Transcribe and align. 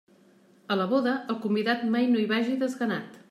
A 0.75 0.77
la 0.79 0.87
boda, 0.93 1.13
el 1.33 1.37
convidat 1.45 1.85
mai 1.97 2.09
no 2.15 2.21
hi 2.21 2.27
vagi 2.35 2.59
desganat. 2.65 3.19